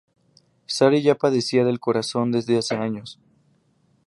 Sary 0.65 1.03
ya 1.03 1.13
padecía 1.13 1.63
del 1.63 1.79
corazón 1.79 2.31
desde 2.31 2.57
hace 2.57 2.73
años. 2.75 3.19